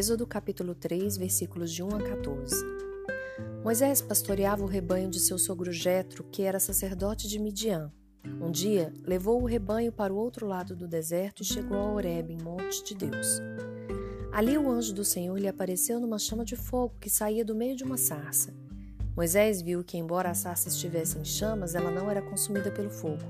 [0.00, 2.64] Êxodo capítulo 3, versículos de 1 a 14.
[3.62, 7.92] Moisés pastoreava o rebanho de seu sogro Jetro, que era sacerdote de Midian.
[8.40, 12.42] Um dia, levou o rebanho para o outro lado do deserto e chegou a Horebe,
[12.42, 13.42] monte de Deus.
[14.32, 17.76] Ali o anjo do Senhor lhe apareceu numa chama de fogo que saía do meio
[17.76, 18.54] de uma sarça.
[19.14, 23.28] Moisés viu que, embora a sarça estivesse em chamas, ela não era consumida pelo fogo.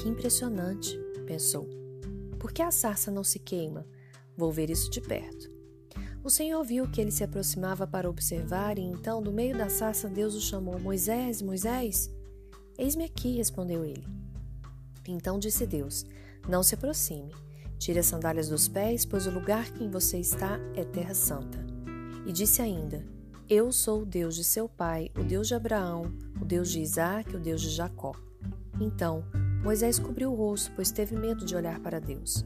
[0.00, 1.68] Que impressionante, pensou.
[2.38, 3.84] Por que a sarça não se queima?
[4.36, 5.53] Vou ver isso de perto.
[6.24, 10.08] O Senhor viu que ele se aproximava para observar, e então, do meio da sarça,
[10.08, 12.10] Deus o chamou: Moisés, Moisés.
[12.78, 14.08] Eis-me aqui, respondeu ele.
[15.06, 16.06] Então disse Deus:
[16.48, 17.30] Não se aproxime.
[17.78, 21.58] Tire as sandálias dos pés, pois o lugar em que você está é terra santa.
[22.24, 23.04] E disse ainda:
[23.46, 27.36] Eu sou o Deus de seu pai, o Deus de Abraão, o Deus de Isaac,
[27.36, 28.12] o Deus de Jacó.
[28.80, 29.22] Então
[29.62, 32.42] Moisés cobriu o rosto, pois teve medo de olhar para Deus.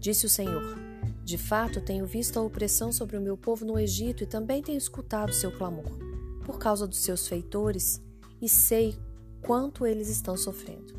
[0.00, 0.93] Disse o Senhor:
[1.24, 4.76] De fato, tenho visto a opressão sobre o meu povo no Egito e também tenho
[4.76, 5.98] escutado seu clamor,
[6.44, 7.98] por causa dos seus feitores,
[8.42, 8.94] e sei
[9.40, 10.92] quanto eles estão sofrendo.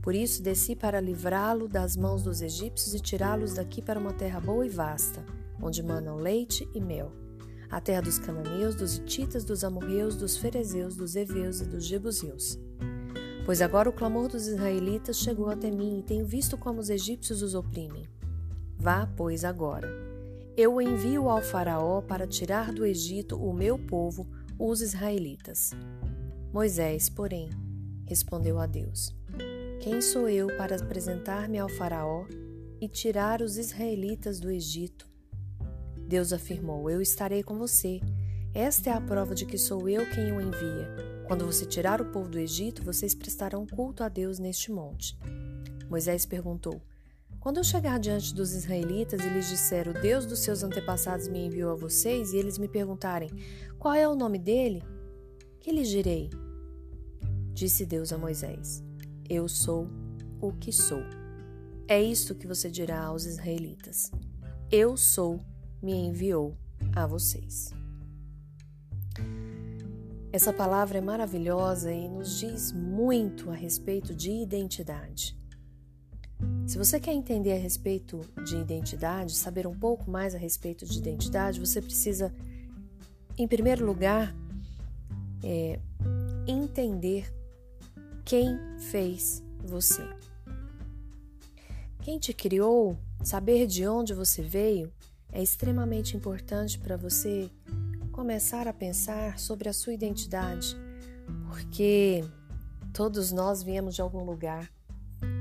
[0.00, 4.40] Por isso desci para livrá-lo das mãos dos egípcios e tirá-los daqui para uma terra
[4.40, 5.22] boa e vasta,
[5.60, 7.12] onde manam leite e mel,
[7.70, 12.58] a terra dos cananeus, dos hititas, dos amorreus, dos ferezeus, dos heveus e dos jebuseus.
[13.44, 17.42] Pois agora o clamor dos israelitas chegou até mim e tenho visto como os egípcios
[17.42, 18.06] os oprimem.
[18.80, 19.88] Vá, pois, agora.
[20.56, 24.26] Eu o envio ao Faraó para tirar do Egito o meu povo,
[24.58, 25.70] os israelitas.
[26.52, 27.50] Moisés, porém,
[28.06, 29.14] respondeu a Deus:
[29.80, 32.26] quem sou eu para apresentar-me ao Faraó
[32.82, 35.08] e tirar os israelitas do Egito?
[36.06, 37.98] Deus afirmou: Eu estarei com você.
[38.52, 40.86] Esta é a prova de que sou eu quem o envia.
[41.26, 45.18] Quando você tirar o povo do Egito, vocês prestarão culto a Deus neste monte.
[45.88, 46.82] Moisés perguntou:
[47.40, 51.46] Quando eu chegar diante dos israelitas e lhes disser: O Deus dos seus antepassados me
[51.46, 53.30] enviou a vocês, e eles me perguntarem:
[53.78, 54.82] Qual é o nome dele?
[55.58, 56.30] Que lhes direi?
[57.52, 58.82] Disse Deus a Moisés:
[59.30, 59.88] eu sou
[60.40, 61.04] o que sou.
[61.86, 64.10] É isto que você dirá aos israelitas:
[64.68, 65.38] Eu sou,
[65.80, 66.56] me enviou
[66.96, 67.70] a vocês.
[70.32, 75.39] Essa palavra é maravilhosa e nos diz muito a respeito de identidade.
[76.70, 80.98] Se você quer entender a respeito de identidade, saber um pouco mais a respeito de
[80.98, 82.32] identidade, você precisa,
[83.36, 84.32] em primeiro lugar,
[85.42, 85.80] é,
[86.46, 87.28] entender
[88.24, 90.00] quem fez você.
[92.02, 94.92] Quem te criou, saber de onde você veio,
[95.32, 97.50] é extremamente importante para você
[98.12, 100.76] começar a pensar sobre a sua identidade,
[101.48, 102.24] porque
[102.92, 104.70] todos nós viemos de algum lugar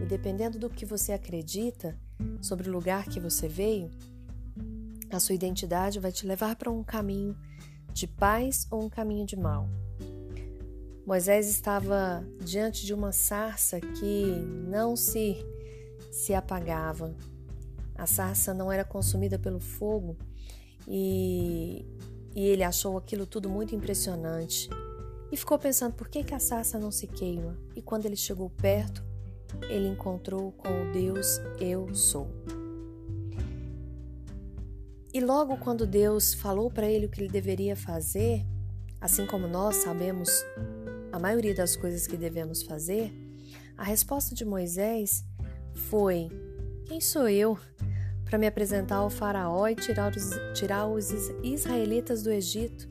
[0.01, 1.97] e dependendo do que você acredita
[2.41, 3.89] sobre o lugar que você veio,
[5.11, 7.35] a sua identidade vai te levar para um caminho
[7.93, 9.67] de paz ou um caminho de mal.
[11.05, 14.25] Moisés estava diante de uma sarça que
[14.67, 15.37] não se
[16.11, 17.15] se apagava.
[17.95, 20.15] A sarça não era consumida pelo fogo
[20.87, 21.85] e,
[22.35, 24.69] e ele achou aquilo tudo muito impressionante
[25.31, 27.57] e ficou pensando por que, que a sarça não se queima.
[27.75, 29.03] E quando ele chegou perto,
[29.69, 32.27] ele encontrou com o Deus Eu Sou.
[35.13, 38.45] E logo quando Deus falou para ele o que ele deveria fazer,
[39.01, 40.29] assim como nós sabemos
[41.11, 43.11] a maioria das coisas que devemos fazer,
[43.75, 45.25] a resposta de Moisés
[45.73, 46.29] foi:
[46.85, 47.57] Quem sou eu
[48.25, 51.09] para me apresentar ao Faraó e tirar os, tirar os
[51.43, 52.87] israelitas do Egito?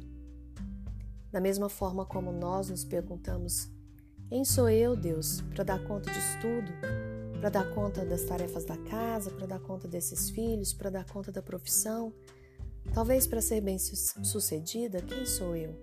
[1.30, 3.70] Da mesma forma como nós nos perguntamos:
[4.28, 6.70] Quem sou eu, Deus, para dar conta disso tudo?
[7.40, 11.32] Para dar conta das tarefas da casa, para dar conta desses filhos, para dar conta
[11.32, 12.12] da profissão?
[12.92, 15.74] Talvez para ser bem sucedida, quem sou eu?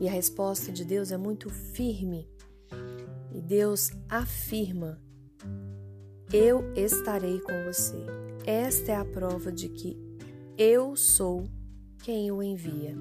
[0.00, 2.26] E a resposta de Deus é muito firme.
[3.34, 4.98] E Deus afirma:
[6.32, 8.06] Eu estarei com você.
[8.46, 9.98] Esta é a prova de que
[10.56, 11.44] eu sou
[11.98, 12.96] quem o envia.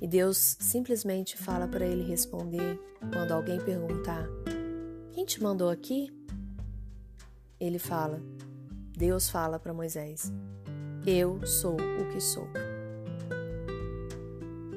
[0.00, 2.80] E Deus simplesmente fala para ele responder
[3.12, 4.26] quando alguém perguntar:
[5.12, 6.10] Quem te mandou aqui?
[7.60, 8.22] Ele fala:
[8.96, 10.32] Deus fala para Moisés:
[11.06, 12.48] Eu sou o que sou.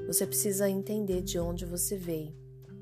[0.07, 2.35] Você precisa entender de onde você veio.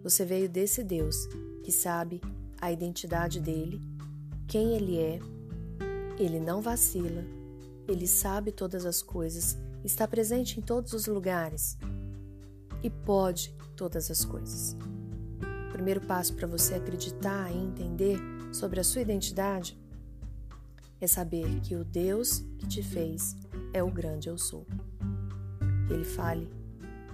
[0.03, 1.27] Você veio desse Deus
[1.63, 2.19] que sabe
[2.59, 3.79] a identidade dele,
[4.47, 5.19] quem ele é.
[6.17, 7.23] Ele não vacila.
[7.87, 11.77] Ele sabe todas as coisas, está presente em todos os lugares
[12.83, 14.75] e pode todas as coisas.
[15.69, 18.19] O primeiro passo para você acreditar e entender
[18.51, 19.79] sobre a sua identidade
[20.99, 23.35] é saber que o Deus que te fez
[23.73, 24.67] é o grande eu sou.
[25.87, 26.47] Que Ele fale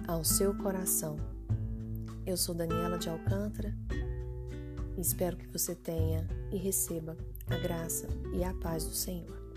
[0.06, 1.16] ao seu coração.
[2.26, 3.74] Eu sou Daniela de Alcântara
[4.96, 7.16] e espero que você tenha e receba
[7.46, 9.47] a graça e a paz do Senhor.